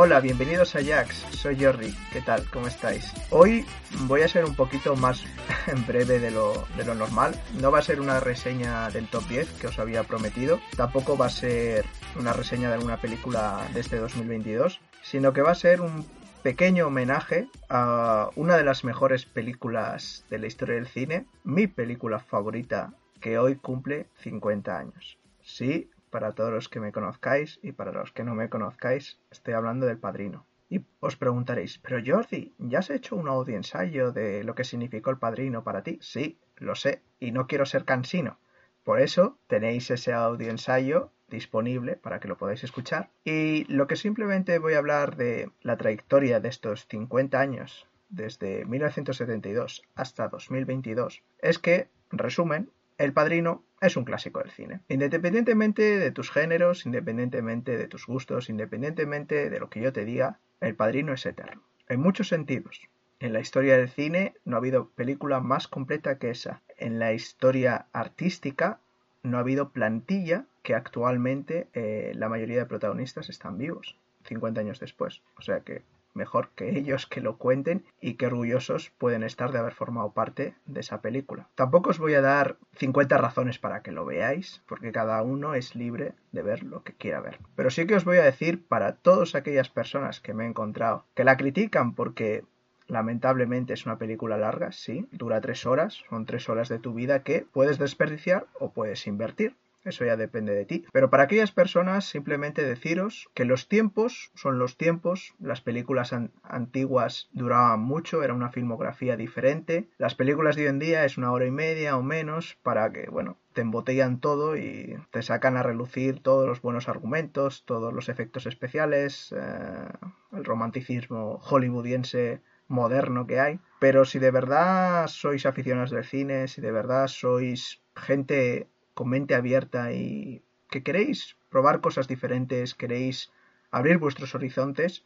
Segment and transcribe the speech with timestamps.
[0.00, 2.48] Hola, bienvenidos a Jax, soy Jordi, ¿qué tal?
[2.52, 3.12] ¿Cómo estáis?
[3.30, 3.66] Hoy
[4.06, 5.24] voy a ser un poquito más
[5.88, 9.54] breve de lo, de lo normal, no va a ser una reseña del top 10
[9.54, 11.84] que os había prometido, tampoco va a ser
[12.16, 16.06] una reseña de alguna película de este 2022, sino que va a ser un
[16.44, 22.20] pequeño homenaje a una de las mejores películas de la historia del cine, mi película
[22.20, 25.18] favorita que hoy cumple 50 años.
[25.42, 29.54] Sí, para todos los que me conozcáis y para los que no me conozcáis, estoy
[29.54, 30.46] hablando del padrino.
[30.70, 35.10] Y os preguntaréis, pero Jordi, ¿ya has hecho un audio ensayo de lo que significó
[35.10, 35.98] el padrino para ti?
[36.02, 38.38] Sí, lo sé, y no quiero ser cansino.
[38.84, 43.10] Por eso tenéis ese audio ensayo disponible para que lo podáis escuchar.
[43.24, 48.64] Y lo que simplemente voy a hablar de la trayectoria de estos 50 años, desde
[48.64, 54.80] 1972 hasta 2022, es que, en resumen, el Padrino es un clásico del cine.
[54.88, 60.40] Independientemente de tus géneros, independientemente de tus gustos, independientemente de lo que yo te diga,
[60.60, 61.62] El Padrino es eterno.
[61.88, 62.82] En muchos sentidos.
[63.20, 66.62] En la historia del cine no ha habido película más completa que esa.
[66.76, 68.80] En la historia artística
[69.22, 74.80] no ha habido plantilla que actualmente eh, la mayoría de protagonistas están vivos, 50 años
[74.80, 75.22] después.
[75.36, 75.82] O sea que
[76.14, 80.54] mejor que ellos que lo cuenten y que orgullosos pueden estar de haber formado parte
[80.66, 81.48] de esa película.
[81.54, 85.74] Tampoco os voy a dar 50 razones para que lo veáis, porque cada uno es
[85.74, 87.38] libre de ver lo que quiera ver.
[87.56, 91.06] Pero sí que os voy a decir para todas aquellas personas que me he encontrado
[91.14, 92.44] que la critican porque
[92.88, 97.22] lamentablemente es una película larga, sí, dura tres horas, son tres horas de tu vida
[97.22, 99.56] que puedes desperdiciar o puedes invertir.
[99.88, 100.84] Eso ya depende de ti.
[100.92, 105.34] Pero para aquellas personas, simplemente deciros que los tiempos son los tiempos.
[105.38, 109.88] Las películas antiguas duraban mucho, era una filmografía diferente.
[109.98, 113.08] Las películas de hoy en día es una hora y media o menos para que,
[113.08, 118.08] bueno, te embotellan todo y te sacan a relucir todos los buenos argumentos, todos los
[118.08, 119.88] efectos especiales, eh,
[120.32, 123.60] el romanticismo hollywoodiense moderno que hay.
[123.80, 129.36] Pero si de verdad sois aficionados del cine, si de verdad sois gente con mente
[129.36, 133.30] abierta y que queréis probar cosas diferentes, queréis
[133.70, 135.04] abrir vuestros horizontes,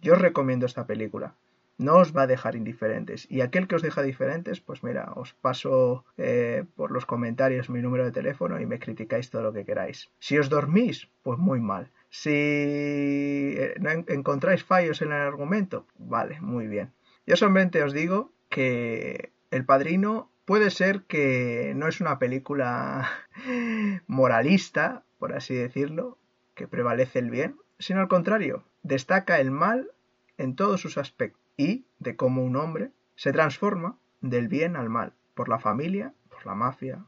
[0.00, 1.34] yo os recomiendo esta película.
[1.76, 3.30] No os va a dejar indiferentes.
[3.30, 7.82] Y aquel que os deja diferentes, pues mira, os paso eh, por los comentarios mi
[7.82, 10.08] número de teléfono y me criticáis todo lo que queráis.
[10.20, 11.90] Si os dormís, pues muy mal.
[12.08, 13.74] Si eh,
[14.08, 16.94] encontráis fallos en el argumento, vale, muy bien.
[17.26, 23.08] Yo solamente os digo que El Padrino puede ser que no es una película
[24.06, 26.18] moralista, por así decirlo,
[26.54, 29.90] que prevalece el bien, sino al contrario, destaca el mal
[30.36, 35.12] en todos sus aspectos y de cómo un hombre se transforma del bien al mal,
[35.34, 37.04] por la familia, por la mafia,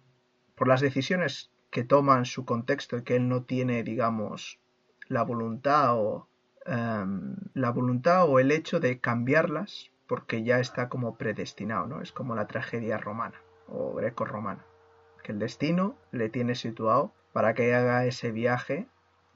[0.54, 4.58] por las decisiones que toma en su contexto y que él no tiene, digamos,
[5.08, 6.28] la voluntad o
[6.64, 12.00] em, la voluntad o el hecho de cambiarlas porque ya está como predestinado, ¿no?
[12.00, 14.65] Es como la tragedia romana o greco-romana,
[15.22, 18.87] que el destino le tiene situado para que haga ese viaje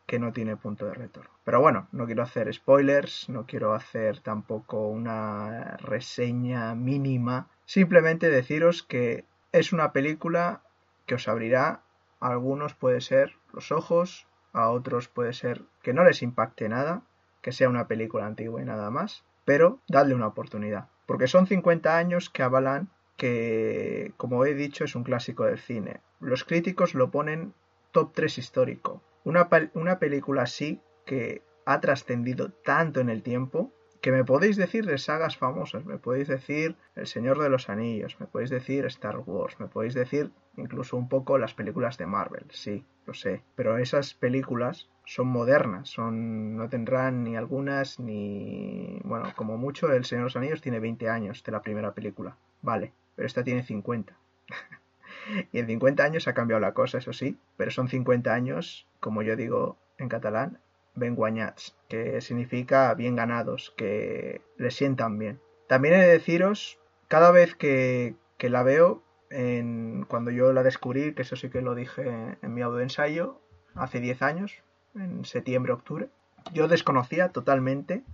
[0.06, 1.30] que no tiene punto de retorno.
[1.44, 8.82] Pero bueno, no quiero hacer spoilers, no quiero hacer tampoco una reseña mínima, simplemente deciros
[8.82, 10.62] que es una película
[11.06, 11.82] que os abrirá
[12.20, 17.02] a algunos puede ser los ojos, a otros puede ser que no les impacte nada,
[17.40, 21.96] que sea una película antigua y nada más, pero dadle una oportunidad, porque son 50
[21.96, 26.00] años que avalan que, como he dicho, es un clásico del cine.
[26.20, 27.52] Los críticos lo ponen
[27.92, 29.02] top 3 histórico.
[29.24, 34.86] Una, una película así que ha trascendido tanto en el tiempo que me podéis decir
[34.86, 39.18] de sagas famosas, me podéis decir El Señor de los Anillos, me podéis decir Star
[39.18, 43.76] Wars, me podéis decir incluso un poco las películas de Marvel, sí, lo sé, pero
[43.76, 50.22] esas películas son modernas, son no tendrán ni algunas ni bueno, como mucho El Señor
[50.22, 52.36] de los Anillos tiene 20 años de la primera película.
[52.62, 54.14] Vale, pero esta tiene 50.
[55.52, 59.22] y en 50 años ha cambiado la cosa, eso sí, pero son 50 años, como
[59.22, 60.60] yo digo en catalán,
[60.94, 65.40] ben guanyats, que significa bien ganados, que le sientan bien.
[65.68, 66.78] También he de deciros,
[67.08, 71.74] cada vez que, la veo, en, cuando yo la descubrí, que eso sí que lo
[71.74, 73.40] dije en mi audio ensayo,
[73.74, 74.62] hace 10 años,
[74.94, 76.08] en septiembre, octubre,
[76.52, 78.04] yo desconocía totalmente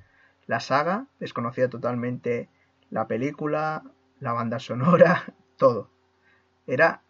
[0.46, 2.48] la saga, desconocía totalmente
[2.90, 3.82] la película,
[4.20, 5.24] la banda sonora,
[5.56, 5.90] todo.
[6.66, 7.02] Era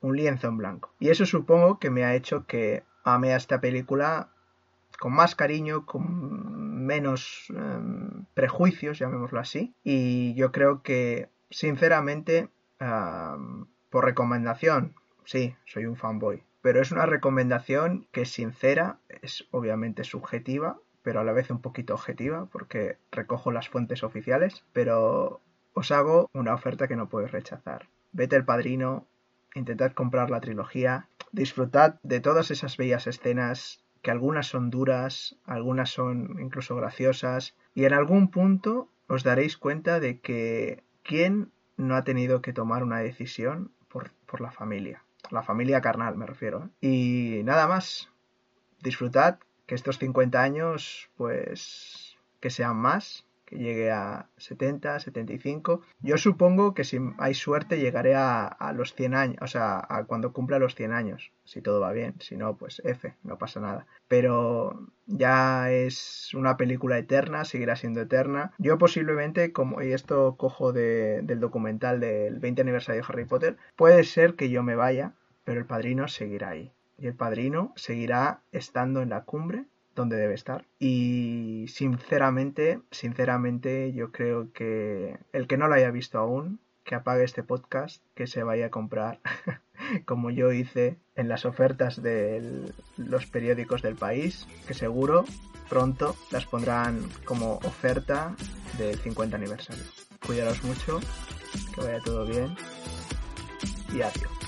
[0.00, 0.94] un lienzo en blanco.
[0.98, 4.30] Y eso supongo que me ha hecho que ame a esta película
[5.00, 9.74] con más cariño, con menos em, prejuicios, llamémoslo así.
[9.82, 12.50] Y yo creo que, sinceramente,
[13.88, 14.94] por recomendación,
[15.24, 16.44] sí, soy un fanboy.
[16.60, 21.62] Pero es una recomendación que es sincera, es obviamente subjetiva, pero a la vez un
[21.62, 24.64] poquito objetiva, porque recojo las fuentes oficiales.
[24.74, 25.40] Pero
[25.72, 27.88] os hago una oferta que no podéis rechazar.
[28.12, 29.06] Vete el padrino,
[29.54, 35.90] intentad comprar la trilogía, disfrutad de todas esas bellas escenas que algunas son duras, algunas
[35.90, 42.04] son incluso graciosas, y en algún punto os daréis cuenta de que quién no ha
[42.04, 45.02] tenido que tomar una decisión por, por la familia.
[45.30, 46.70] La familia carnal, me refiero.
[46.80, 46.86] ¿eh?
[46.86, 48.08] Y nada más.
[48.82, 55.82] Disfrutad que estos 50 años, pues, que sean más que llegue a 70, 75.
[55.98, 60.32] Yo supongo que si hay suerte llegaré a, los 100 años, o sea, a cuando
[60.32, 63.86] cumpla los 100 años, si todo va bien, si no, pues F, no pasa nada.
[64.06, 68.52] Pero ya es una película eterna, seguirá siendo eterna.
[68.58, 74.04] Yo posiblemente, como y esto cojo del documental del 20 aniversario de Harry Potter, puede
[74.04, 76.72] ser que yo me vaya, pero el padrino seguirá ahí.
[76.96, 79.64] Y el padrino seguirá estando en la cumbre
[79.94, 80.66] donde debe estar.
[80.78, 87.24] Y sinceramente, sinceramente, yo creo que el que no lo haya visto aún, que apague
[87.24, 89.20] este podcast, que se vaya a comprar,
[90.06, 95.24] como yo hice en las ofertas de los periódicos del país, que seguro
[95.68, 98.34] pronto las pondrán como oferta
[98.76, 99.84] del 50 aniversario.
[100.26, 101.00] Cuidaros mucho,
[101.74, 102.54] que vaya todo bien
[103.94, 104.39] y adiós.